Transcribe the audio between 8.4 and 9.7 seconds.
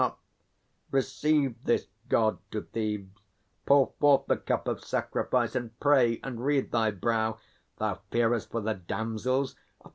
for the damsels?